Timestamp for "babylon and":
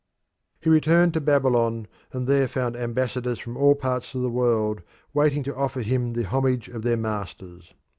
1.21-2.25